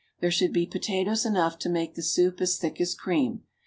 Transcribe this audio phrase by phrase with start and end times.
[0.19, 3.43] There should be potatoes enough to make the soup as thick as cream.